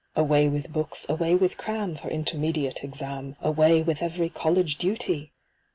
Away 0.15 0.47
with 0.49 0.71
books, 0.73 1.05
away 1.07 1.35
with 1.35 1.57
cram 1.59 1.95
For 1.95 2.09
Intermediate 2.09 2.83
Exam.! 2.83 3.35
Away 3.39 3.83
with 3.83 4.01
every 4.01 4.29
college 4.29 4.79
dut)'! 4.79 5.29